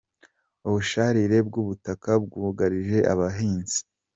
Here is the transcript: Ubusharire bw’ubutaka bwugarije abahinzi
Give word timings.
Ubusharire 0.67 1.37
bw’ubutaka 1.47 2.09
bwugarije 2.23 2.97
abahinzi 3.13 3.79